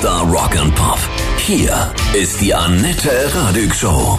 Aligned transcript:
Bester 0.00 0.24
Rock 0.30 0.56
and 0.56 0.74
Pop. 0.74 0.98
Hier 1.36 1.92
ist 2.14 2.40
die 2.40 2.54
Annette 2.54 3.30
Radig 3.34 3.74
Show. 3.74 4.18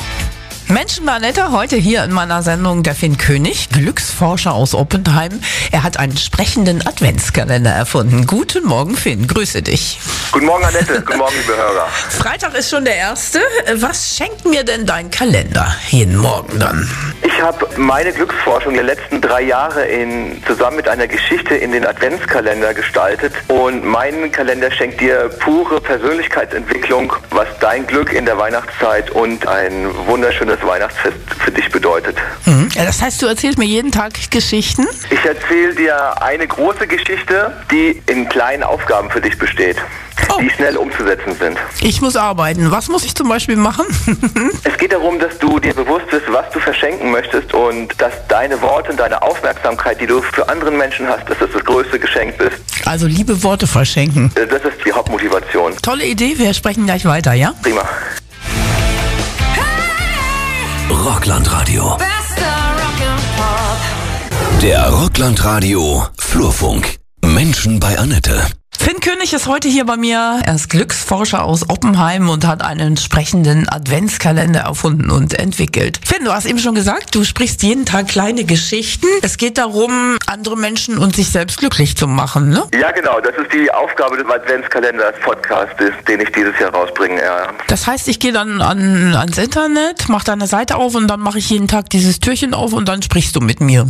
Menschen 0.67 1.05
Manetta, 1.05 1.51
heute 1.51 1.75
hier 1.75 2.03
in 2.03 2.11
meiner 2.11 2.43
Sendung 2.43 2.83
der 2.83 2.93
Finn 2.93 3.17
König, 3.17 3.69
Glücksforscher 3.69 4.53
aus 4.53 4.75
Oppenheim. 4.75 5.41
Er 5.71 5.81
hat 5.81 5.97
einen 5.97 6.15
sprechenden 6.15 6.85
Adventskalender 6.85 7.71
erfunden. 7.71 8.27
Guten 8.27 8.63
Morgen, 8.65 8.95
Finn. 8.95 9.25
Grüße 9.25 9.63
dich. 9.63 9.99
Guten 10.31 10.45
Morgen, 10.45 10.63
Annette. 10.65 11.01
Guten 11.01 11.17
Morgen, 11.17 11.35
liebe 11.35 11.57
Hörer. 11.57 11.87
Freitag 12.09 12.53
ist 12.53 12.69
schon 12.69 12.85
der 12.85 12.97
erste. 12.97 13.39
Was 13.73 14.15
schenkt 14.15 14.45
mir 14.45 14.63
denn 14.63 14.85
dein 14.85 15.09
Kalender 15.09 15.75
jeden 15.89 16.17
Morgen 16.17 16.59
dann? 16.59 16.87
Ich 17.33 17.41
habe 17.41 17.67
meine 17.77 18.11
Glücksforschung 18.11 18.73
der 18.73 18.83
letzten 18.83 19.21
drei 19.21 19.41
Jahre 19.41 19.85
in, 19.85 20.43
zusammen 20.45 20.77
mit 20.77 20.87
einer 20.87 21.07
Geschichte 21.07 21.55
in 21.55 21.71
den 21.71 21.85
Adventskalender 21.85 22.73
gestaltet. 22.73 23.33
Und 23.47 23.85
mein 23.85 24.31
Kalender 24.31 24.69
schenkt 24.71 25.01
dir 25.01 25.29
pure 25.39 25.81
Persönlichkeitsentwicklung, 25.81 27.13
was 27.29 27.47
dein 27.59 27.87
Glück 27.87 28.13
in 28.13 28.25
der 28.25 28.37
Weihnachtszeit 28.37 29.09
und 29.11 29.47
ein 29.47 29.89
wunderschönes 30.05 30.61
Weihnachtsfest 30.63 31.17
für 31.39 31.51
dich 31.51 31.69
bedeutet. 31.71 32.17
Mhm. 32.45 32.69
Ja, 32.73 32.85
das 32.85 33.01
heißt, 33.01 33.21
du 33.21 33.27
erzählst 33.27 33.57
mir 33.57 33.65
jeden 33.65 33.91
Tag 33.91 34.13
Geschichten? 34.29 34.87
Ich 35.09 35.25
erzähle 35.25 35.73
dir 35.73 36.21
eine 36.21 36.47
große 36.47 36.87
Geschichte, 36.87 37.53
die 37.71 38.01
in 38.07 38.27
kleinen 38.29 38.63
Aufgaben 38.63 39.09
für 39.09 39.21
dich 39.21 39.37
besteht. 39.37 39.77
Oh. 40.29 40.39
die 40.39 40.49
schnell 40.49 40.77
umzusetzen 40.77 41.35
sind. 41.35 41.57
Ich 41.81 42.01
muss 42.01 42.15
arbeiten. 42.15 42.71
Was 42.71 42.87
muss 42.89 43.03
ich 43.03 43.15
zum 43.15 43.27
Beispiel 43.27 43.55
machen? 43.55 43.85
es 44.63 44.77
geht 44.77 44.93
darum, 44.93 45.19
dass 45.19 45.37
du 45.39 45.59
dir 45.59 45.73
bewusst 45.73 46.07
bist, 46.09 46.25
was 46.31 46.49
du 46.51 46.59
verschenken 46.59 47.11
möchtest 47.11 47.30
und 47.53 47.89
dass 47.99 48.13
deine 48.27 48.61
Worte 48.61 48.91
und 48.91 48.99
deine 48.99 49.21
Aufmerksamkeit, 49.21 49.99
die 49.99 50.07
du 50.07 50.21
für 50.21 50.47
andere 50.49 50.71
Menschen 50.71 51.07
hast, 51.07 51.29
dass 51.29 51.37
das 51.39 51.49
das 51.53 51.63
größte 51.63 51.99
Geschenk 51.99 52.37
bist. 52.37 52.57
Also 52.85 53.07
liebe 53.07 53.43
Worte 53.43 53.67
verschenken. 53.67 54.31
Das 54.35 54.63
ist 54.63 54.85
die 54.85 54.91
Hauptmotivation. 54.91 55.75
Tolle 55.81 56.05
Idee. 56.05 56.33
Wir 56.37 56.53
sprechen 56.53 56.85
gleich 56.85 57.05
weiter, 57.05 57.33
ja? 57.33 57.53
Prima. 57.61 57.83
Rocklandradio. 60.89 61.97
Der 64.61 64.89
Rocklandradio 64.89 66.05
Flurfunk. 66.17 66.97
Menschen 67.23 67.79
bei 67.79 67.97
Annette. 67.97 68.60
Finn 68.83 68.99
König 68.99 69.31
ist 69.31 69.45
heute 69.45 69.67
hier 69.67 69.85
bei 69.85 69.95
mir. 69.95 70.41
Er 70.43 70.55
ist 70.55 70.67
Glücksforscher 70.71 71.43
aus 71.43 71.69
Oppenheim 71.69 72.29
und 72.29 72.47
hat 72.47 72.63
einen 72.63 72.79
entsprechenden 72.79 73.69
Adventskalender 73.69 74.61
erfunden 74.61 75.11
und 75.11 75.37
entwickelt. 75.37 75.99
Finn, 76.03 76.25
du 76.25 76.33
hast 76.33 76.45
eben 76.45 76.57
schon 76.57 76.73
gesagt, 76.73 77.13
du 77.13 77.23
sprichst 77.23 77.61
jeden 77.61 77.85
Tag 77.85 78.07
kleine 78.07 78.43
Geschichten. 78.43 79.05
Es 79.21 79.37
geht 79.37 79.59
darum, 79.59 80.17
andere 80.25 80.57
Menschen 80.57 80.97
und 80.97 81.15
sich 81.15 81.29
selbst 81.29 81.59
glücklich 81.59 81.95
zu 81.95 82.07
machen, 82.07 82.49
ne? 82.49 82.63
Ja, 82.73 82.89
genau. 82.89 83.19
Das 83.19 83.35
ist 83.35 83.53
die 83.53 83.71
Aufgabe 83.71 84.17
des 84.17 84.25
Adventskalenders-Podcastes, 84.25 85.91
den 86.07 86.21
ich 86.21 86.31
dieses 86.31 86.57
Jahr 86.59 86.73
rausbringe, 86.73 87.21
ja. 87.21 87.49
Das 87.67 87.85
heißt, 87.85 88.07
ich 88.07 88.19
gehe 88.19 88.33
dann 88.33 88.61
an, 88.63 89.13
ans 89.15 89.37
Internet, 89.37 90.09
mache 90.09 90.25
deine 90.25 90.47
Seite 90.47 90.77
auf 90.77 90.95
und 90.95 91.07
dann 91.07 91.19
mache 91.19 91.37
ich 91.37 91.51
jeden 91.51 91.67
Tag 91.67 91.91
dieses 91.91 92.19
Türchen 92.19 92.55
auf 92.55 92.73
und 92.73 92.89
dann 92.89 93.03
sprichst 93.03 93.35
du 93.35 93.41
mit 93.41 93.61
mir. 93.61 93.85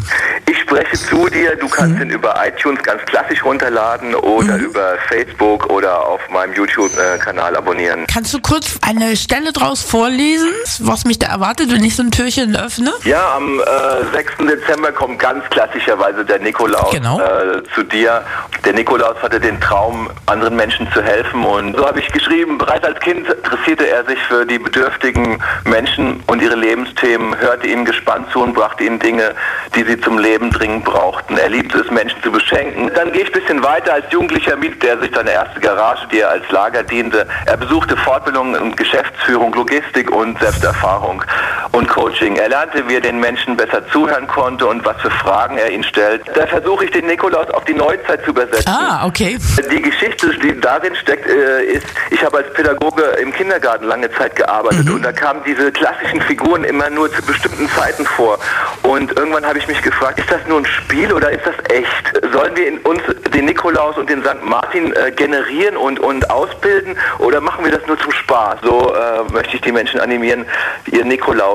Ich 0.50 0.60
spreche 0.60 0.98
zu 0.98 1.28
dir. 1.30 1.56
Du 1.56 1.68
kannst 1.68 1.96
mhm. 1.96 2.04
ihn 2.04 2.10
über 2.10 2.36
iTunes 2.46 2.82
ganz 2.84 3.02
klassisch 3.04 3.44
runterladen 3.44 4.16
oder 4.16 4.58
mhm. 4.58 4.66
über 4.66 4.98
Facebook 5.10 5.70
oder 5.70 6.06
auf 6.06 6.22
meinem 6.30 6.54
YouTube-Kanal 6.54 7.56
abonnieren. 7.56 8.06
Kannst 8.12 8.34
du 8.34 8.40
kurz 8.40 8.80
eine 8.82 9.16
Stelle 9.16 9.52
draus 9.52 9.84
vorlesen, 9.84 10.50
was 10.80 11.06
mich 11.06 11.20
da 11.20 11.28
erwartet, 11.28 11.72
wenn 11.72 11.84
ich 11.84 11.96
so 11.96 12.04
ein 12.04 12.12
Türchen 12.12 12.56
öffne? 12.56 12.92
Ja, 13.04 13.36
am 13.36 13.60
äh, 13.60 13.64
6. 14.14 14.34
Dezember 14.50 14.92
kommt 14.92 15.20
ganz 15.20 15.44
klassischerweise 15.50 16.26
der 16.26 16.40
Nikolaus 16.40 16.92
genau. 16.92 17.20
äh, 17.20 17.64
zu 17.74 17.84
dir. 17.84 18.24
Der 18.66 18.74
Nikolaus 18.74 19.16
hatte 19.24 19.40
den 19.40 19.60
Traum, 19.60 20.10
anderen 20.28 20.56
Menschen 20.56 20.88
zu 20.92 21.02
helfen 21.02 21.44
und 21.44 21.76
so 21.76 21.88
habe 21.88 22.00
ich 22.00 22.12
geschrieben, 22.12 22.60
bereits 22.60 22.86
als 22.86 23.00
Kind 23.00 23.28
interessierte 23.28 23.90
er 23.90 24.06
sich 24.06 24.20
für 24.24 24.46
die 24.46 24.60
bedürftigen 24.60 25.42
Menschen 25.66 26.22
und 26.28 26.42
ihre 26.44 26.56
Lebensthemen, 26.56 27.36
hörte 27.40 27.68
ihnen 27.68 27.86
gespannt 27.86 28.28
zu 28.32 28.42
und 28.42 28.54
brachte 28.54 28.84
ihnen 28.84 29.00
Dinge, 29.00 29.34
die 29.76 29.84
sie 29.84 30.00
zum 30.00 30.20
Leben 30.20 30.52
dringend 30.52 30.86
brauchten. 30.86 31.38
Er 31.38 31.50
liebte 31.50 31.80
es, 31.80 31.90
Menschen 31.90 32.22
zu 32.22 32.32
beschenken. 32.32 32.92
Dann 32.94 33.12
gehe 33.12 33.24
ich 33.24 33.34
ein 33.34 33.42
bisschen 33.42 33.64
weiter 33.64 33.94
als 33.94 34.06
Jugendlicher 34.12 34.56
mietete 34.56 34.90
er 34.90 35.00
sich 35.00 35.12
seine 35.14 35.32
erste 35.32 35.60
Garage, 35.60 36.08
die 36.12 36.20
er 36.20 36.30
als 36.30 36.50
Lager 36.52 36.84
diente. 36.84 37.28
Er 37.48 37.58
besuchte 37.58 37.98
Fortbildungen 37.98 38.56
in 38.56 38.76
Geschäftsführung, 38.76 39.54
Logistik 39.54 40.12
und 40.12 40.40
Selbsterfahrung 40.40 41.24
und 41.72 41.88
Coaching. 41.88 42.36
Er 42.36 42.50
lernte, 42.50 42.88
wie 42.88 42.96
er 42.96 43.02
den 43.02 43.20
Menschen 43.20 43.56
besser 43.56 43.88
zuhören 43.90 44.28
konnte 44.28 44.68
und 44.68 44.84
was 44.86 45.00
für 45.02 45.12
Fragen 45.12 45.58
er 45.58 45.72
ihnen 45.72 45.84
stellt. 45.84 46.22
Da 46.36 46.46
versuche 46.48 46.86
ich 46.86 46.92
den 46.92 47.08
Nikolaus 47.08 47.50
auf 47.52 47.64
die 47.66 47.74
Neuzeit 47.74 48.24
zu 48.24 48.32
übersetzen. 48.32 48.72
Ah, 48.72 49.06
okay. 49.06 49.38
Die 49.72 49.82
Geschichte, 49.82 50.30
die 50.40 50.60
darin 50.60 50.96
steckt, 50.96 51.28
äh, 51.28 51.64
ist, 51.64 51.86
ich 52.10 52.24
habe 52.24 52.38
als 52.38 52.54
Pädagoge 52.54 53.04
im 53.22 53.32
Kindergarten 53.32 53.86
lange 53.86 54.12
Zeit 54.12 54.36
gearbeitet 54.36 54.86
mhm. 54.86 54.96
und 54.96 55.06
da 55.06 55.12
kamen 55.12 55.42
diese 55.46 55.72
klassischen 55.72 56.22
Figuren 56.22 56.64
immer 56.64 56.90
nur 56.90 57.12
zu 57.12 57.22
bestimmten 57.22 57.70
Zeiten 57.70 58.06
vor. 58.06 58.38
Und 58.84 59.18
irgendwann 59.18 59.46
habe 59.46 59.60
ich 59.60 59.68
mich 59.68 59.82
gefragt, 59.82 60.20
ist 60.20 60.32
das 60.32 60.42
nur 60.48 60.60
ein 60.60 60.66
Spiel 60.66 61.14
oder 61.14 61.32
ist 61.32 61.46
das 61.46 61.56
echt? 61.70 62.34
Sollen 62.34 62.56
wir 62.56 62.68
in 62.68 62.78
uns 62.80 63.02
den 63.34 63.46
Nikolaus 63.46 63.98
und 63.98 64.10
den 64.10 64.22
St. 64.24 64.44
Martin 64.44 64.94
äh, 64.94 65.12
generieren 65.12 65.78
und, 65.78 66.00
und 66.00 66.30
ausbilden 66.30 66.98
oder 67.20 67.40
machen 67.40 67.64
wir 67.64 67.72
das 67.72 67.86
nur 67.88 67.98
zum 67.98 68.12
Spaß? 68.12 68.60
So 68.62 68.94
äh, 68.94 69.32
möchte 69.32 69.56
ich 69.56 69.62
die 69.62 69.72
Menschen 69.72 70.00
animieren, 70.00 70.46
ihr 70.92 71.06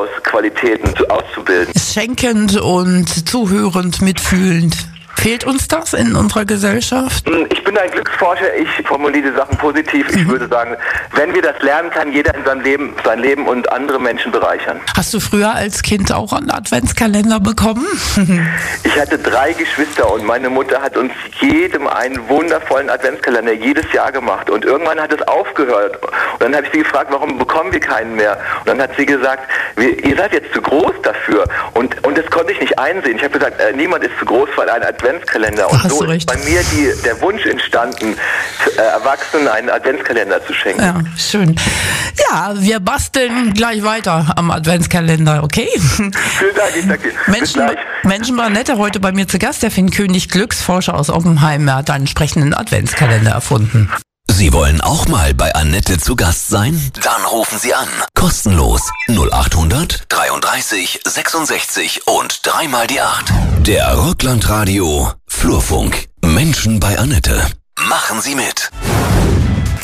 Nikolaus-Qualitäten 0.07 0.95
auszubilden. 1.09 1.73
Schenkend 1.77 2.61
und 2.61 3.29
zuhörend, 3.29 4.03
mitfühlend. 4.03 4.77
Fehlt 5.17 5.45
uns 5.45 5.67
das 5.67 5.93
in 5.95 6.15
unserer 6.15 6.45
Gesellschaft? 6.45 7.27
Hm, 7.27 7.47
ich 7.51 7.65
bin 7.65 7.77
ein 7.77 7.91
Glücksforscher, 7.91 8.55
ich 8.55 8.87
formuliere 8.87 9.31
die 9.31 9.37
Sachen 9.37 9.57
positiv. 9.57 10.09
Ich 10.11 10.25
mhm. 10.25 10.29
würde 10.29 10.47
sagen, 10.47 10.77
wenn 11.15 11.35
wir 11.35 11.43
das 11.43 11.61
lernen, 11.63 11.91
kann 11.91 12.13
jeder 12.13 12.35
in 12.35 12.45
seinem 12.45 12.61
Leben 12.61 12.95
sein 13.03 13.19
Leben 13.19 13.49
und 13.49 13.73
andere 13.73 13.99
Menschen 13.99 14.31
bereichern. 14.31 14.81
Hast 14.97 15.13
du 15.15 15.19
früher 15.19 15.53
als 15.53 15.83
Kind 15.83 16.13
auch 16.13 16.33
einen 16.33 16.51
Adventskalender 16.51 17.41
bekommen? 17.41 17.87
ich 18.85 19.01
hatte 19.01 19.19
drei 19.19 19.53
Geschwister 19.53 20.13
und 20.13 20.25
meine 20.25 20.49
Mutter 20.49 20.81
hat 20.81 20.97
uns 20.97 21.13
jedem 21.41 21.89
einen 21.89 22.29
wundervollen 22.29 22.89
Adventskalender 22.89 23.55
jedes 23.55 23.91
Jahr 23.93 24.13
gemacht. 24.13 24.49
Und 24.49 24.65
irgendwann 24.65 25.01
hat 25.01 25.13
es 25.13 25.27
aufgehört. 25.27 25.99
Und 26.39 26.41
dann 26.41 26.57
habe 26.57 26.67
ich 26.67 26.73
sie 26.73 26.79
gefragt, 26.81 27.09
warum 27.11 27.39
bekommen 27.39 27.73
wir 27.73 27.81
keinen 27.81 28.17
mehr? 28.17 28.39
Und 28.61 28.69
dann 28.69 28.81
hat 28.81 28.91
sie 28.97 29.07
gesagt, 29.07 29.51
ihr 29.79 30.17
seid 30.17 30.33
jetzt 30.33 30.53
zu 30.53 30.61
groß 30.61 30.95
dafür. 31.03 31.45
Und, 31.75 32.05
und 32.05 32.17
das 32.19 32.27
konnte 32.27 32.53
ich 32.53 32.61
nicht 32.61 32.79
einsehen. 32.79 33.17
Ich 33.17 33.23
habe 33.23 33.39
gesagt, 33.39 33.61
äh, 33.61 33.73
niemand 33.73 34.05
ist 34.05 34.19
zu 34.19 34.25
groß 34.25 34.49
für 34.55 34.71
einen 34.71 34.85
Adventskalender. 34.85 35.71
Und 35.71 35.91
so 35.91 36.05
ist 36.05 36.27
bei 36.27 36.37
mir 36.37 36.61
die, 36.73 36.93
der 37.05 37.21
Wunsch 37.21 37.47
entstanden, 37.47 38.17
äh, 38.77 38.81
Erwachsenen 38.81 39.49
einen 39.49 39.71
Adventskalender 39.71 40.45
zu 40.47 40.53
schenken. 40.53 40.83
Ja, 40.83 41.01
schön. 41.17 41.57
Ja, 42.31 42.55
wir 42.57 42.81
basteln 42.81 43.55
gleich 43.55 43.83
weiter 43.83 44.33
am 44.37 44.51
Adventskalender, 44.51 45.43
okay? 45.43 45.69
Vielen 45.77 46.13
Dank, 46.13 46.77
ich 46.77 46.87
danke. 46.87 47.13
Menschen, 47.27 47.63
Menschen 48.03 48.37
war 48.37 48.51
netter 48.51 48.79
heute 48.79 49.01
bei 49.01 49.13
mir 49.13 49.29
zu 49.29 49.39
Gast, 49.39 49.63
der 49.63 49.71
Finn 49.71 49.91
König, 49.91 50.29
Glücksforscher 50.29 50.95
aus 50.95 51.11
Oppenheim. 51.11 51.73
Hat 51.73 51.91
einen 51.91 52.03
entsprechenden 52.03 52.55
Adventskalender 52.55 53.33
erfunden. 53.33 53.91
Sie 54.37 54.53
wollen 54.53 54.83
auch 54.83 55.09
mal 55.09 55.33
bei 55.33 55.55
Annette 55.55 55.97
zu 55.97 56.15
Gast 56.15 56.49
sein? 56.49 56.79
Dann 57.03 57.25
rufen 57.25 57.59
Sie 57.59 57.73
an. 57.73 57.89
Kostenlos 58.15 58.83
0800 59.09 60.05
33 60.11 61.01
66 61.07 62.07
und 62.07 62.47
dreimal 62.47 62.87
die 62.87 63.01
8. 63.01 63.33
Der 63.61 63.97
Rücklandradio 63.97 65.11
Flurfunk. 65.27 66.09
Menschen 66.23 66.81
bei 66.81 66.99
Annette. 66.99 67.47
Machen 67.89 68.21
Sie 68.21 68.35
mit. 68.35 68.71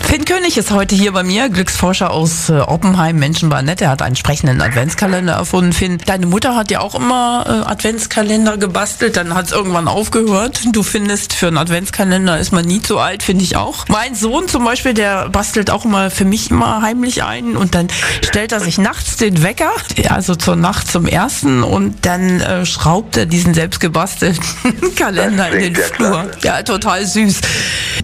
Finn 0.05 0.25
König 0.27 0.59
ist 0.59 0.71
heute 0.71 0.95
hier 0.95 1.13
bei 1.13 1.23
mir, 1.23 1.49
Glücksforscher 1.49 2.11
aus 2.11 2.51
äh, 2.51 2.59
Oppenheim, 2.59 3.17
Menschenbarnett. 3.19 3.81
Er 3.81 3.89
hat 3.89 4.03
einen 4.03 4.17
sprechenden 4.17 4.61
Adventskalender 4.61 5.33
erfunden. 5.33 5.73
Finn, 5.73 5.99
deine 6.05 6.27
Mutter 6.27 6.55
hat 6.55 6.71
ja 6.71 6.81
auch 6.81 6.95
immer 6.95 7.45
äh, 7.47 7.71
Adventskalender 7.71 8.59
gebastelt, 8.59 9.17
dann 9.17 9.35
hat 9.35 9.47
es 9.47 9.53
irgendwann 9.53 9.89
aufgehört. 9.89 10.61
Du 10.73 10.83
findest, 10.83 11.33
für 11.33 11.47
einen 11.47 11.57
Adventskalender 11.57 12.39
ist 12.39 12.53
man 12.53 12.67
nie 12.67 12.83
zu 12.83 12.99
alt, 12.99 13.23
finde 13.23 13.45
ich 13.45 13.57
auch. 13.57 13.87
Mein 13.89 14.15
Sohn 14.15 14.49
zum 14.49 14.65
Beispiel, 14.65 14.93
der 14.93 15.31
bastelt 15.31 15.71
auch 15.71 15.85
immer 15.87 16.11
für 16.11 16.27
mich 16.27 16.51
immer 16.51 16.83
heimlich 16.83 17.25
ein 17.25 17.57
und 17.57 17.75
dann 17.75 17.89
stellt 18.23 18.53
er 18.53 18.61
sich 18.61 18.77
nachts 18.77 19.17
den 19.17 19.43
Wecker, 19.43 19.71
also 20.11 20.35
zur 20.35 20.57
Nacht 20.57 20.91
zum 20.91 21.07
ersten 21.07 21.63
und 21.63 22.05
dann 22.05 22.41
äh, 22.41 22.67
schraubt 22.67 23.17
er 23.17 23.27
diesen 23.27 23.55
selbstgebastelten 23.55 24.45
Kalender 24.97 25.51
in 25.51 25.73
den 25.73 25.77
Flur. 25.77 26.31
Ja, 26.43 26.63
total 26.63 27.07
süß. 27.07 27.41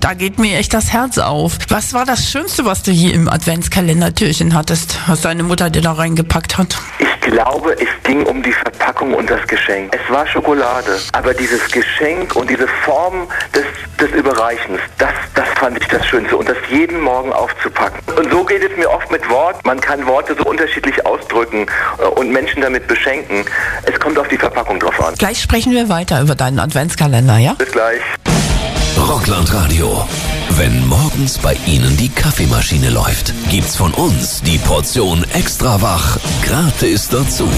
Da 0.01 0.15
geht 0.15 0.39
mir 0.39 0.59
echt 0.59 0.75
das 0.75 0.93
Herz 0.93 1.19
auf. 1.19 1.59
Was 1.71 1.93
war 1.93 2.05
das 2.05 2.31
Schönste, 2.31 2.65
was 2.65 2.83
du 2.83 2.93
hier 2.93 3.15
im 3.15 3.29
Adventskalendertürchen 3.29 4.55
hattest, 4.55 4.99
was 5.09 5.23
deine 5.23 5.43
Mutter 5.43 5.71
dir 5.71 5.83
da 5.83 5.93
reingepackt 5.93 6.57
hat? 6.57 6.79
Ich 6.99 7.21
glaube, 7.21 7.73
es 7.73 7.89
ging 8.05 8.25
um 8.25 8.43
die 8.43 8.53
Verpackung 8.53 9.13
und 9.13 9.29
das 9.29 9.47
Geschenk. 9.49 9.95
Es 9.95 10.13
war 10.13 10.27
Schokolade, 10.27 10.99
aber 11.13 11.35
dieses 11.35 11.67
Geschenk 11.71 12.37
und 12.37 12.49
diese 12.49 12.69
Form 12.85 13.29
des, 13.55 13.65
des 14.01 14.11
Überreichens, 14.17 14.81
das, 14.99 15.13
das 15.35 15.49
fand 15.57 15.79
ich 15.79 15.87
das 15.89 16.07
Schönste 16.07 16.37
und 16.37 16.49
das 16.49 16.57
jeden 16.71 17.01
Morgen 17.01 17.33
aufzupacken. 17.33 18.01
Und 18.17 18.31
so 18.31 18.45
geht 18.45 18.63
es 18.63 18.77
mir 18.77 18.89
oft 18.91 19.11
mit 19.11 19.29
Wort. 19.29 19.65
Man 19.67 19.81
kann 19.81 20.07
Worte 20.07 20.37
so 20.39 20.45
unterschiedlich 20.45 21.05
ausdrücken 21.05 21.67
äh, 21.99 22.05
und 22.05 22.31
Menschen 22.31 22.63
damit 22.63 22.87
beschenken. 22.87 23.45
Es 23.83 23.99
kommt 23.99 24.19
auf 24.19 24.29
die 24.29 24.39
Verpackung 24.39 24.79
drauf 24.79 24.99
an. 25.05 25.15
Gleich 25.17 25.41
sprechen 25.43 25.73
wir 25.73 25.89
weiter 25.89 26.21
über 26.23 26.35
deinen 26.35 26.61
Adventskalender, 26.61 27.39
ja? 27.39 27.55
Bis 27.55 27.73
gleich. 27.73 28.01
Rockland 29.09 29.51
Radio. 29.55 30.07
Wenn 30.51 30.87
morgens 30.87 31.39
bei 31.39 31.57
Ihnen 31.67 31.97
die 31.97 32.11
Kaffeemaschine 32.11 32.91
läuft, 32.91 33.33
gibt's 33.49 33.75
von 33.75 33.95
uns 33.95 34.43
die 34.43 34.59
Portion 34.59 35.25
extra 35.33 35.81
wach 35.81 36.19
gratis 36.43 37.09
dazu. 37.09 37.49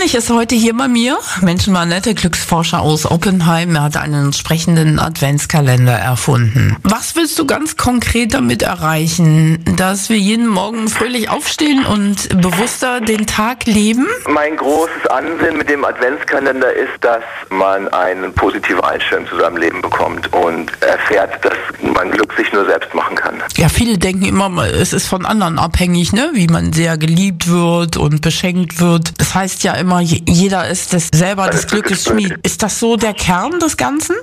König 0.00 0.14
ist 0.14 0.30
heute 0.30 0.54
hier 0.54 0.74
bei 0.74 0.88
mir. 0.88 1.18
Menschenmanette, 1.42 2.14
Glücksforscher 2.14 2.80
aus 2.80 3.04
Oppenheim. 3.04 3.76
Er 3.76 3.82
hat 3.82 3.98
einen 3.98 4.24
entsprechenden 4.24 4.98
Adventskalender 4.98 5.92
erfunden. 5.92 6.78
Was 6.84 7.16
willst 7.16 7.38
du 7.38 7.44
ganz 7.44 7.76
konkret 7.76 8.32
damit 8.32 8.62
erreichen? 8.62 9.62
Dass 9.76 10.08
wir 10.08 10.16
jeden 10.16 10.46
Morgen 10.46 10.88
fröhlich 10.88 11.28
aufstehen 11.28 11.84
und 11.84 12.30
bewusster 12.40 13.02
den 13.02 13.26
Tag 13.26 13.66
leben? 13.66 14.06
Mein 14.26 14.56
großes 14.56 15.06
Ansinnen 15.10 15.58
mit 15.58 15.68
dem 15.68 15.84
Adventskalender 15.84 16.72
ist, 16.72 16.92
dass 17.02 17.22
man 17.50 17.86
eine 17.88 18.30
positive 18.30 18.82
Einstellung 18.82 19.26
zu 19.26 19.36
seinem 19.36 19.58
Leben 19.58 19.82
bekommt 19.82 20.32
und 20.32 20.70
erfährt, 20.82 21.44
dass 21.44 21.58
man 21.82 22.10
Glück 22.10 22.32
sich 22.38 22.50
nur 22.54 22.64
selbst 22.64 22.94
machen 22.94 23.16
kann. 23.16 23.42
Ja, 23.58 23.68
viele 23.68 23.98
denken 23.98 24.24
immer, 24.24 24.64
es 24.64 24.94
ist 24.94 25.08
von 25.08 25.26
anderen 25.26 25.58
abhängig, 25.58 26.14
ne? 26.14 26.30
wie 26.32 26.46
man 26.46 26.72
sehr 26.72 26.96
geliebt 26.96 27.50
wird 27.50 27.98
und 27.98 28.22
beschenkt 28.22 28.80
wird. 28.80 29.20
Das 29.20 29.34
heißt 29.34 29.62
ja, 29.62 29.76
ja 29.76 29.89
immer, 29.90 30.00
jeder 30.00 30.68
ist 30.68 30.92
das 30.92 31.08
selber 31.12 31.48
des 31.48 31.66
Glückes 31.66 32.04
Schmied. 32.04 32.38
Ist 32.42 32.62
das 32.62 32.78
so 32.78 32.96
der 32.96 33.12
Kern 33.14 33.58
des 33.58 33.76
Ganzen? 33.76 34.14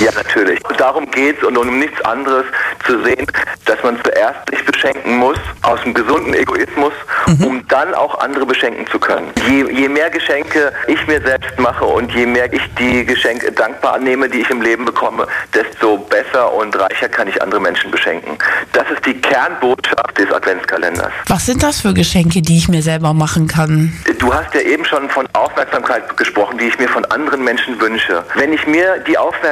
Ja, 0.00 0.10
natürlich. 0.14 0.60
Darum 0.76 1.10
geht 1.10 1.38
es 1.38 1.44
und 1.44 1.56
um 1.56 1.78
nichts 1.78 2.00
anderes 2.02 2.44
zu 2.84 3.02
sehen, 3.04 3.26
dass 3.64 3.82
man 3.82 3.96
zuerst 4.02 4.50
sich 4.50 4.64
beschenken 4.64 5.16
muss, 5.18 5.38
aus 5.62 5.80
einem 5.82 5.94
gesunden 5.94 6.34
Egoismus, 6.34 6.92
mhm. 7.26 7.44
um 7.44 7.68
dann 7.68 7.94
auch 7.94 8.18
andere 8.18 8.44
beschenken 8.44 8.86
zu 8.88 8.98
können. 8.98 9.30
Je, 9.48 9.64
je 9.70 9.88
mehr 9.88 10.10
Geschenke 10.10 10.72
ich 10.88 11.06
mir 11.06 11.20
selbst 11.22 11.58
mache 11.58 11.84
und 11.84 12.12
je 12.12 12.26
mehr 12.26 12.52
ich 12.52 12.62
die 12.78 13.04
Geschenke 13.04 13.52
dankbar 13.52 13.94
annehme, 13.94 14.28
die 14.28 14.40
ich 14.40 14.50
im 14.50 14.62
Leben 14.62 14.84
bekomme, 14.84 15.26
desto 15.54 15.98
besser 15.98 16.52
und 16.52 16.78
reicher 16.78 17.08
kann 17.08 17.28
ich 17.28 17.40
andere 17.40 17.60
Menschen 17.60 17.90
beschenken. 17.90 18.36
Das 18.72 18.84
ist 18.90 19.06
die 19.06 19.14
Kernbotschaft 19.14 20.18
des 20.18 20.30
Adventskalenders. 20.32 21.12
Was 21.28 21.46
sind 21.46 21.62
das 21.62 21.80
für 21.80 21.94
Geschenke, 21.94 22.42
die 22.42 22.58
ich 22.58 22.68
mir 22.68 22.82
selber 22.82 23.14
machen 23.14 23.46
kann? 23.46 23.92
Du 24.18 24.34
hast 24.34 24.52
ja 24.54 24.60
eben 24.60 24.84
schon 24.84 25.08
von 25.08 25.26
Aufmerksamkeit 25.32 26.16
gesprochen, 26.16 26.58
die 26.58 26.66
ich 26.66 26.78
mir 26.78 26.88
von 26.88 27.04
anderen 27.06 27.44
Menschen 27.44 27.80
wünsche. 27.80 28.24
Wenn 28.34 28.52
ich 28.52 28.66
mir 28.66 28.98
die 29.06 29.16
Aufmerksamkeit, 29.16 29.43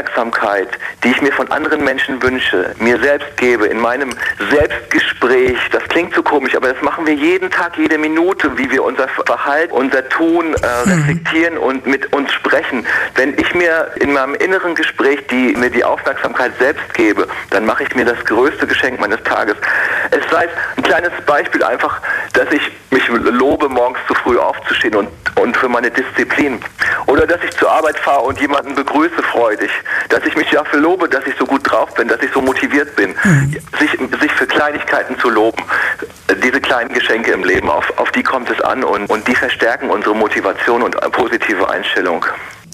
die 1.05 1.11
ich 1.11 1.21
mir 1.21 1.33
von 1.33 1.51
anderen 1.51 1.85
Menschen 1.85 2.23
wünsche, 2.23 2.75
mir 2.79 2.99
selbst 3.01 3.37
gebe 3.37 3.67
in 3.67 3.81
meinem 3.81 4.11
Selbstgespräch, 4.51 5.59
das 5.71 5.83
klingt 5.85 6.15
so 6.15 6.23
komisch, 6.23 6.55
aber 6.55 6.73
das 6.73 6.83
machen 6.83 7.07
wir 7.07 7.15
jeden 7.15 7.51
Tag, 7.51 7.77
jede 7.77 7.99
Minute, 7.99 8.57
wie 8.57 8.71
wir 8.71 8.83
unser 8.85 9.09
Verhalten, 9.09 9.73
unser 9.73 10.09
Tun 10.09 10.55
äh, 10.55 10.87
mhm. 10.87 10.93
reflektieren 10.93 11.59
und 11.59 11.87
mit 11.87 12.13
uns 12.13 12.33
sprechen. 12.33 12.87
Wenn 13.15 13.39
ich 13.39 13.55
mir 13.55 13.91
in 14.01 14.13
meinem 14.13 14.35
inneren 14.35 14.75
Gespräch 14.75 15.27
die, 15.29 15.55
mir 15.57 15.71
die 15.71 15.85
Aufmerksamkeit 15.85 16.53
selbst 16.59 16.95
gebe, 16.95 17.29
dann 17.51 17.67
mache 17.67 17.85
ich 17.85 17.95
mir 17.95 18.05
das 18.05 18.25
größte 18.25 18.67
Geschenk 18.67 19.01
meines 19.01 19.23
Tages. 19.23 19.57
Es 20.11 20.23
sei 20.31 20.49
ein 20.77 20.83
kleines 20.83 21.13
Beispiel 21.27 21.63
einfach, 21.63 22.01
dass 22.33 22.51
ich 22.53 22.63
mich 22.91 23.09
lobe, 23.09 23.69
morgens 23.69 23.99
zu 24.07 24.15
früh 24.15 24.39
aufzustehen 24.39 24.95
und, 24.95 25.09
und 25.37 25.57
für 25.57 25.69
meine 25.69 25.91
Disziplin. 25.91 26.61
Oder 27.07 27.27
dass 27.27 27.43
ich 27.43 27.51
zur 27.57 27.71
Arbeit 27.71 27.99
fahre 27.99 28.23
und 28.23 28.41
jemanden 28.41 28.75
begrüße 28.75 29.23
freudig. 29.23 29.71
Dass 30.09 30.25
ich 30.25 30.37
mich 30.37 30.51
dafür 30.51 30.81
lobe, 30.81 31.09
dass 31.09 31.27
ich 31.27 31.35
so 31.39 31.47
gut 31.47 31.71
drauf 31.71 31.95
bin, 31.95 32.09
dass 32.09 32.23
ich 32.23 32.31
so 32.33 32.41
motiviert 32.41 32.95
bin. 32.97 33.15
Mhm. 33.23 33.57
Sich, 33.79 33.91
sich 34.21 34.33
für 34.33 34.47
Kleinigkeiten 34.47 35.19
zu 35.19 35.31
loben. 35.31 35.63
Diese 36.43 36.61
kleinen 36.61 36.93
Geschenke 36.93 37.33
im 37.33 37.45
Leben, 37.45 37.71
auf, 37.71 37.93
auf 37.99 38.11
die 38.13 38.23
kommt 38.23 38.51
es 38.51 38.61
an 38.61 38.85
und, 38.85 39.09
und 39.11 39.29
die 39.29 39.35
verstärken 39.35 39.91
unsere 39.91 40.15
Motivation 40.15 40.83
und 40.83 40.99
positive 41.13 41.69
Einstellung. 41.69 42.25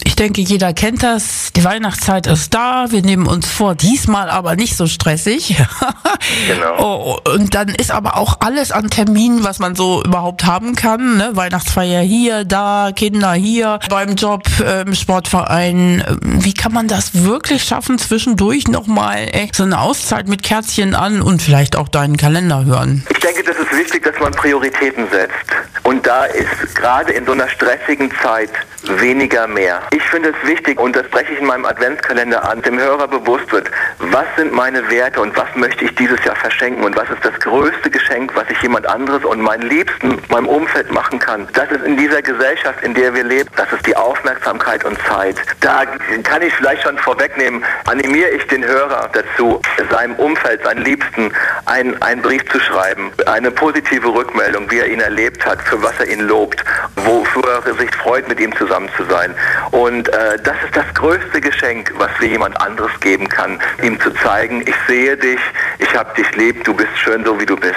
Ich 0.05 0.17
denke, 0.17 0.41
jeder 0.41 0.73
kennt 0.73 1.03
das. 1.03 1.53
Die 1.55 1.65
Weihnachtszeit 1.65 2.27
ist 2.27 2.55
da. 2.55 2.87
Wir 2.91 3.03
nehmen 3.03 3.27
uns 3.27 3.49
vor, 3.49 3.75
diesmal 3.75 4.31
aber 4.31 4.57
nicht 4.57 4.77
so 4.77 4.87
stressig. 4.87 5.57
genau. 6.49 7.19
Oh, 7.25 7.31
und 7.33 7.55
dann 7.55 7.69
ist 7.69 7.91
aber 7.91 8.17
auch 8.17 8.39
alles 8.41 8.71
an 8.71 8.91
Terminen, 8.91 9.45
was 9.45 9.59
man 9.59 9.75
so 9.75 10.03
überhaupt 10.05 10.45
haben 10.45 10.77
kann. 10.77 11.17
Ne? 11.17 11.31
Weihnachtsfeier 11.35 12.01
hier, 12.01 12.45
da, 12.45 12.91
Kinder 12.95 13.33
hier, 13.33 13.81
beim 13.91 14.15
Job, 14.15 14.45
ähm, 14.65 14.95
Sportverein. 14.95 16.05
Wie 16.23 16.55
kann 16.55 16.73
man 16.73 16.89
das 16.89 17.25
wirklich 17.25 17.65
schaffen, 17.65 17.99
zwischendurch 17.99 18.69
nochmal 18.69 19.29
so 19.53 19.65
eine 19.65 19.81
Auszeit 19.81 20.29
mit 20.29 20.43
Kerzchen 20.43 20.95
an 20.95 21.23
und 21.23 21.43
vielleicht 21.43 21.77
auch 21.77 21.89
deinen 21.89 22.17
Kalender 22.17 22.65
hören? 22.65 23.05
Ich 23.11 23.19
denke, 23.19 23.43
das 23.43 23.57
ist 23.57 23.73
wichtig, 23.73 24.05
dass 24.05 24.19
man 24.21 24.33
Prioritäten 24.33 25.07
setzt. 25.11 25.35
Und 25.83 26.07
da 26.07 26.25
ist 26.25 26.75
gerade 26.75 27.13
in 27.13 27.25
so 27.27 27.33
einer 27.33 27.49
stressigen 27.49 28.11
Zeit 28.23 28.51
weniger 28.85 29.47
mehr. 29.47 29.83
Ich 29.91 30.03
finde 30.03 30.31
es 30.31 30.49
wichtig, 30.49 30.79
und 30.79 30.95
das 30.95 31.07
breche 31.09 31.33
ich 31.33 31.41
in 31.41 31.47
meinem 31.47 31.65
Adventskalender 31.65 32.47
an, 32.49 32.61
dem 32.61 32.79
Hörer 32.79 33.09
bewusst 33.09 33.51
wird, 33.53 33.71
was 33.99 34.27
sind 34.37 34.53
meine 34.53 34.89
Werte 34.91 35.21
und 35.21 35.35
was 35.37 35.49
möchte 35.55 35.87
ich 35.87 35.95
dieses 35.95 36.23
Jahr 36.25 36.37
verschenken 36.37 36.85
und 36.85 36.95
was 36.95 37.09
ist 37.09 37.25
das 37.25 37.33
größte 37.41 37.91
Geschenk, 37.91 38.35
was 38.35 38.45
ich 38.51 38.61
jemand 38.61 38.87
anderes 38.87 39.25
und 39.25 39.41
meinen 39.41 39.63
Liebsten, 39.63 40.21
meinem 40.29 40.47
Umfeld 40.47 40.91
machen 40.93 41.19
kann. 41.19 41.49
Das 41.55 41.71
ist 41.71 41.85
in 41.85 41.97
dieser 41.97 42.21
Gesellschaft, 42.21 42.83
in 42.83 42.93
der 42.93 43.15
wir 43.15 43.25
leben, 43.25 43.49
das 43.57 43.73
ist 43.73 43.87
die 43.87 43.97
Aufmerksamkeit 43.97 44.85
und 44.85 44.99
Zeit. 45.09 45.37
Da 45.61 45.85
kann 46.23 46.43
ich 46.43 46.53
vielleicht 46.55 46.83
schon 46.83 46.99
vorwegnehmen, 46.99 47.65
animiere 47.87 48.31
ich 48.31 48.47
den 48.49 48.65
Hörer 48.65 49.09
dazu, 49.13 49.61
seinem 49.91 50.17
Umfeld, 50.17 50.63
seinen 50.65 50.85
Liebsten 50.85 51.33
einen, 51.65 52.01
einen 52.03 52.21
Brief 52.21 52.47
zu 52.51 52.61
schreiben, 52.61 53.11
eine 53.27 53.51
positive 53.51 54.09
Rückmeldung, 54.09 54.71
wie 54.71 54.81
er 54.81 54.87
ihn 54.89 55.01
erlebt 55.01 55.47
hat, 55.47 55.63
für 55.63 55.83
was 55.83 55.99
er 55.99 56.09
ihn 56.09 56.21
lobt, 56.21 56.63
wofür 56.97 57.63
er 57.65 57.75
sich 57.75 57.95
freut, 57.95 58.29
mit 58.29 58.39
ihm 58.39 58.55
zusammen 58.57 58.91
zu 58.97 59.05
sein. 59.05 59.35
Und 59.71 60.09
äh, 60.09 60.39
das 60.43 60.57
ist 60.65 60.77
das 60.77 60.87
größte 60.95 61.41
Geschenk, 61.41 61.93
was 61.99 62.11
wir 62.19 62.29
jemand 62.29 62.61
anderes 62.61 62.91
geben 63.01 63.29
kann, 63.29 63.61
ihm 63.83 64.01
zu 64.01 64.11
zeigen, 64.23 64.63
ich 64.63 64.75
sehe 64.87 65.17
dich, 65.17 65.41
ich 65.79 65.95
habe 65.95 66.15
dich 66.15 66.31
lieb, 66.37 66.65
du 66.65 66.75
bist 66.75 66.91
schön 66.97 67.25
so, 67.25 67.39
wie 67.39 67.47
du 67.47 67.57
bist. 67.57 67.75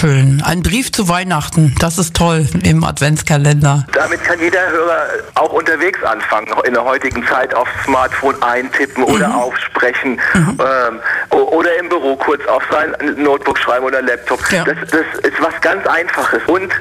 Schön. 0.00 0.42
Ein 0.44 0.62
Brief 0.62 0.92
zu 0.92 1.08
Weihnachten, 1.08 1.74
das 1.78 1.98
ist 1.98 2.16
toll 2.16 2.46
im 2.62 2.84
Adventskalender. 2.84 3.86
Damit 3.92 4.22
kann 4.24 4.38
jeder 4.40 4.68
Hörer 4.70 5.06
auch 5.34 5.52
unterwegs 5.52 6.02
anfangen, 6.04 6.48
in 6.64 6.74
der 6.74 6.84
heutigen 6.84 7.26
Zeit 7.26 7.54
aufs 7.54 7.70
Smartphone 7.84 8.40
eintippen 8.42 9.04
oder 9.04 9.28
mhm. 9.28 9.34
aufsprechen 9.34 10.20
mhm. 10.34 10.58
Ähm, 10.60 11.00
oder 11.30 11.78
im 11.78 11.88
Büro 11.88 12.16
kurz 12.16 12.44
auf 12.46 12.62
sein 12.70 12.94
Notebook 13.16 13.58
schreiben 13.58 13.84
oder 13.84 14.02
Laptop. 14.02 14.40
Ja. 14.50 14.64
Das, 14.64 14.76
das 14.90 15.20
ist 15.22 15.40
was 15.40 15.58
ganz 15.60 15.86
Einfaches. 15.86 16.42
Und 16.46 16.72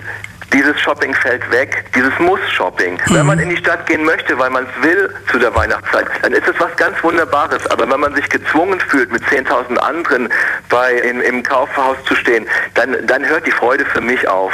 dieses 0.54 0.80
Shopping 0.80 1.14
fällt 1.14 1.50
weg, 1.52 1.86
dieses 1.96 2.18
Muss-Shopping. 2.20 2.94
Mhm. 2.94 3.14
Wenn 3.14 3.26
man 3.26 3.40
in 3.40 3.50
die 3.50 3.58
Stadt 3.58 3.86
gehen 3.86 4.04
möchte, 4.04 4.38
weil 4.38 4.50
man 4.50 4.66
es 4.66 4.84
will 4.84 5.14
zu 5.32 5.40
der 5.40 5.54
Weihnachtszeit, 5.56 6.08
dann 6.22 6.34
ist 6.34 6.48
es 6.48 6.60
was 6.60 6.76
ganz 6.78 7.02
Wunderbares. 7.04 7.66
Aber 7.68 7.90
wenn 7.90 8.00
man 8.00 8.16
sich 8.16 8.28
gezwungen 8.30 8.80
fühlt, 8.80 9.12
mit 9.12 9.24
10.000 9.24 9.78
anderen 9.78 10.30
bei, 10.70 10.94
in, 10.94 11.22
im 11.22 11.44
Kaufhaus 11.44 11.98
zu 12.06 12.16
stehen, 12.16 12.48
dann, 12.76 12.96
dann 13.06 13.26
hört 13.26 13.46
die 13.46 13.52
Freude 13.52 13.86
für 13.86 14.02
mich 14.02 14.28
auf. 14.28 14.54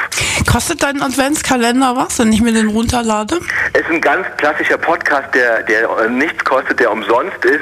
Kostet 0.56 0.84
dein 0.84 1.02
Adventskalender 1.02 1.98
was, 1.98 2.18
wenn 2.18 2.32
ich 2.32 2.42
mir 2.42 2.54
den 2.54 2.70
runterlade? 2.70 3.42
Es 3.74 3.82
ist 3.82 3.90
ein 3.90 4.00
ganz 4.00 4.26
klassischer 4.38 4.78
Podcast, 4.78 5.36
der, 5.36 5.64
der 5.64 6.08
nichts 6.08 6.46
kostet, 6.46 6.80
der 6.80 6.94
umsonst 6.94 7.44
ist. 7.44 7.60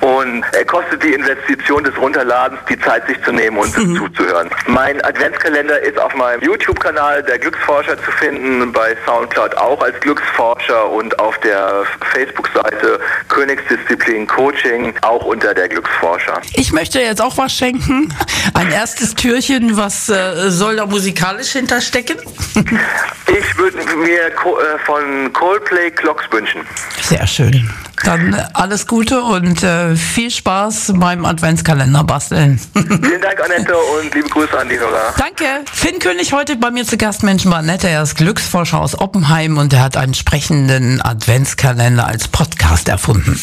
Und 0.00 0.42
er 0.52 0.64
kostet 0.64 1.02
die 1.02 1.12
Investition 1.12 1.84
des 1.84 1.94
Runterladens, 1.98 2.58
die 2.70 2.78
Zeit 2.78 3.06
sich 3.06 3.22
zu 3.24 3.32
nehmen 3.32 3.58
und 3.58 3.76
mhm. 3.76 3.94
zuzuhören. 3.94 4.48
Mein 4.66 5.04
Adventskalender 5.04 5.80
ist 5.82 5.98
auf 5.98 6.14
meinem 6.14 6.40
YouTube-Kanal, 6.40 7.22
der 7.24 7.38
Glücksforscher 7.38 8.02
zu 8.02 8.10
finden, 8.12 8.72
bei 8.72 8.96
Soundcloud 9.04 9.58
auch 9.58 9.82
als 9.82 10.00
Glücksforscher 10.00 10.90
und 10.90 11.18
auf 11.18 11.36
der 11.40 11.84
Facebook-Seite 12.14 13.00
Königsdisziplin 13.28 14.26
Coaching 14.26 14.94
auch 15.02 15.26
unter 15.26 15.52
der 15.52 15.68
Glücksforscher. 15.68 16.40
Ich 16.54 16.72
möchte 16.72 17.00
jetzt 17.00 17.20
auch 17.20 17.36
was 17.36 17.52
schenken. 17.52 18.14
Ein 18.54 18.72
erstes 18.72 19.14
Türchen, 19.14 19.76
was 19.76 20.08
äh, 20.08 20.50
soll 20.50 20.76
da 20.76 20.86
musikalisch 20.86 21.52
hinterstecken? 21.52 22.16
Ich 22.54 23.58
würde 23.58 23.78
mir 23.96 24.26
äh, 24.26 24.78
von 24.84 25.32
Coldplay 25.32 25.90
Clocks 25.90 26.24
wünschen. 26.30 26.62
Sehr 27.02 27.26
schön. 27.26 27.70
Dann 28.04 28.34
alles 28.54 28.86
Gute 28.86 29.20
und 29.22 29.62
äh, 29.62 29.94
viel 29.94 30.30
Spaß 30.30 30.94
beim 30.96 31.24
Adventskalender 31.24 32.04
basteln. 32.04 32.58
Vielen 32.74 33.20
Dank, 33.20 33.40
Annette, 33.44 33.76
und 33.76 34.14
liebe 34.14 34.28
Grüße 34.28 34.58
an 34.58 34.68
die 34.68 34.78
Hörer. 34.78 35.14
Danke. 35.18 35.44
Finn 35.70 35.98
König 35.98 36.32
heute 36.32 36.56
bei 36.56 36.70
mir 36.70 36.84
zu 36.84 36.96
Gast. 36.96 37.22
Menschen 37.22 37.50
war 37.50 37.58
Annette, 37.58 37.88
er 37.88 38.02
ist 38.02 38.16
Glücksforscher 38.16 38.80
aus 38.80 38.98
Oppenheim 38.98 39.58
und 39.58 39.72
er 39.72 39.82
hat 39.82 39.96
einen 39.96 40.14
sprechenden 40.14 41.02
Adventskalender 41.02 42.06
als 42.06 42.28
Podcast 42.28 42.88
erfunden. 42.88 43.38